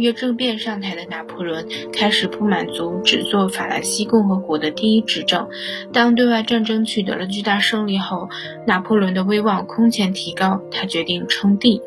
[0.00, 5.48] 月政变上台的拿破仑开始不满足只做法兰西共和国的第一执政。
[5.92, 8.28] 当对外战争取得了巨大胜利后，
[8.66, 11.82] 拿破仑的威望空前提高，他决定称帝。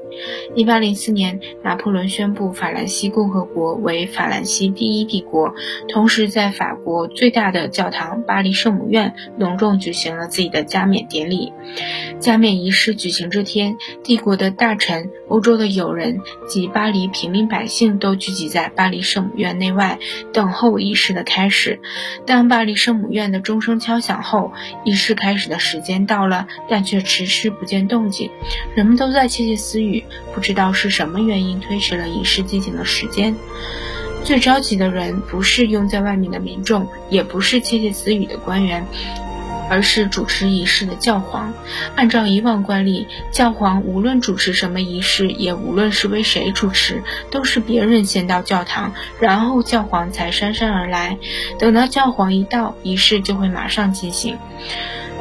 [0.56, 5.56] 一八零四年，拿破仑宣布法兰西共和国为法兰西第一帝国，
[5.90, 11.52] 同时在法国最大的教堂巴黎圣母院隆重举行了自己的加冕典礼。
[12.24, 20.00] 加冕仪式举行这天，帝国的大臣、欧洲的友人及巴黎平民百姓都聚集在巴黎圣母院内外，
[20.32, 21.82] 等候仪式的开始。
[22.26, 24.54] 当巴黎圣母院的钟声敲响后，
[24.86, 28.30] 仪式开始的时间到了，但却迟迟不见动静，
[28.74, 30.02] 人们都在窃窃私语。
[30.34, 33.36] 不知道是什么原因推迟了仪式进行的时间。
[34.24, 38.86] 最着急的人不是拥在外面的民众，也不是窃窃私语的官员，
[39.70, 41.54] 而是主持仪式的教皇。
[41.96, 51.18] 按照以往惯例，教皇无论主持什么仪式，也无论是为谁主持，都是别人先到教堂，然后教皇才姗姗而来。
[51.60, 54.38] 等到教皇一到，仪式就会马上进行。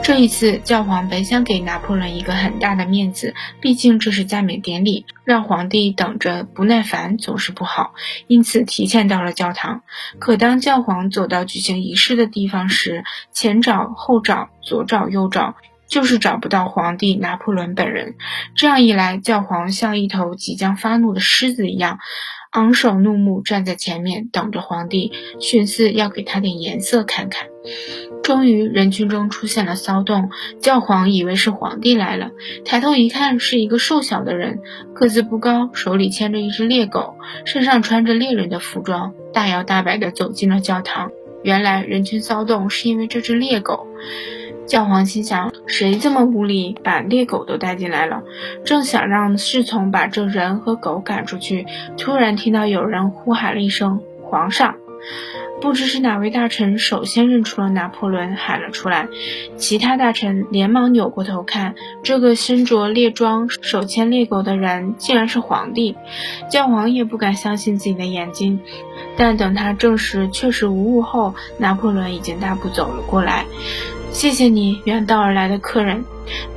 [0.02, 7.94] 这一次，教皇本想给拿破仑一个很大的面子，毕竟这是加冕典礼，让皇帝等着不耐烦总是不好，
[8.26, 9.82] 因此提前到了教堂。
[10.18, 15.54] 可当教皇走到举行仪式的地方时，前找后找，左找右找，
[15.86, 18.16] 就是找不到皇帝拿破仑本人。
[18.56, 22.00] 这样一来，教皇像一头即将发怒的狮子一样。
[22.50, 27.51] 昂首怒目站在前面，等着皇帝，寻思要给他点颜色看看。
[28.22, 32.30] 终于，人群中出现了骚动，教皇以为是皇帝来了，
[32.64, 34.60] 抬头一看，是一个瘦小的人，
[34.94, 41.10] 个子不高，手里牵着一只猎狗，身上穿着猎人的服装，大摇大摆地走进了教堂。
[41.42, 43.86] 原来，人群骚动是因为这只猎狗。
[44.64, 48.22] 教皇心想：谁这么无理，把猎狗都带进来了？
[48.64, 51.66] 正想让侍从把这人和狗赶出去，
[51.98, 54.76] 突然听到有人呼喊了一声：“皇上！”
[55.62, 59.06] 不知是哪位大臣首先认出了拿破仑，喊了出来。
[59.56, 65.96] 其他大臣连忙扭过头看，这个身着猎装、手牵猎狗的人竟然是皇帝。
[66.50, 68.60] 教皇也不敢相信自己的眼睛，
[69.16, 73.46] 但等他证实确实无误后，拿破仑已经大步走了过来。
[74.10, 76.04] 谢谢你，远道而来的客人。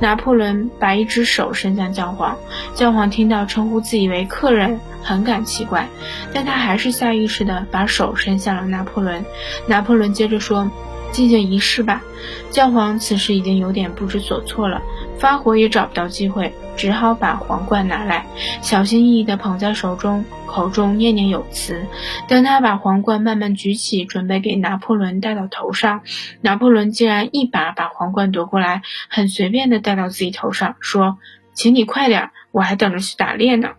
[0.00, 2.36] 拿破仑把一只手伸向教皇，
[2.74, 5.88] 教皇听到称呼自己为客人，很感奇怪，
[6.34, 9.24] 但他还是下意识地把手伸向了拿破仑。
[9.68, 10.68] 拿破仑接着说
[11.12, 12.02] ：“进行仪式吧。”
[12.50, 14.82] 教皇此时已经有点不知所措了，
[15.18, 18.26] 发火也找不到机会，只好把皇冠拿来，
[18.62, 20.24] 小心翼翼地捧在手中。
[20.46, 21.86] 口中念念有词，
[22.28, 26.00] 等他把皇冠慢慢举起，准备给拿破仑戴到头上，
[26.40, 28.80] 拿破仑竟然一把把皇冠夺过来，
[29.10, 31.18] 很随便的戴到自己头上，说
[31.52, 33.70] ：“请你快点，我还等着去打猎呢。”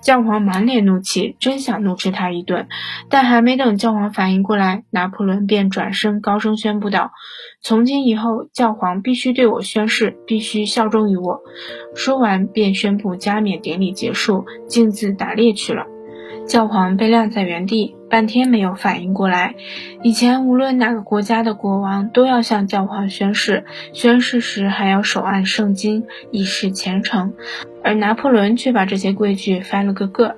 [0.00, 2.68] 教皇满脸怒气，真想怒斥他一顿，
[3.08, 7.10] 但还没等教皇反应过来，拿破仑便转身高声宣布道
[7.60, 11.40] ：“从今以后，教皇必须对我宣誓，必须效忠于我。”
[11.94, 15.84] 说完，便宣布加冕典礼结束，径自打猎去了。
[16.46, 19.54] 教皇被晾在原地，半天没有反应过来。
[20.02, 27.34] 以前无论哪个国家的国王都要向教皇宣誓，宣誓时还要手按圣经，以示虔诚，
[27.82, 30.36] 而拿破仑却把这些规矩翻了个个。